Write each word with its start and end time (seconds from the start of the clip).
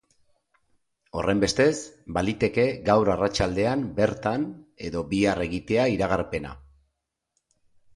Horrenbestez, 1.19 1.75
baliteke 2.17 2.65
gaur 2.89 3.13
arratsaldean 3.17 3.87
bertan 4.03 4.51
edo 4.91 5.07
bihar 5.17 5.47
egitea 5.49 5.89
iragarpena. 6.01 6.61